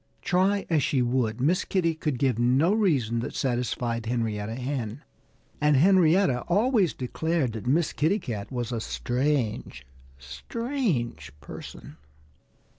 [0.23, 5.03] Try as she would, Miss Kitty could give no reason that satisfied Henrietta Hen.
[5.61, 9.85] And Henrietta always declared that Miss Kitty Cat was a strange,
[10.17, 11.97] strange person.